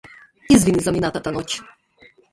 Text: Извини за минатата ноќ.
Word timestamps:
Извини 0.55 0.81
за 0.87 0.95
минатата 0.95 1.35
ноќ. 1.37 1.49